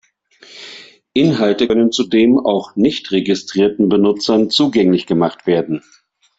[1.13, 5.83] Inhalte können zudem auch nicht registrierten Benutzern zugänglich gemacht werden.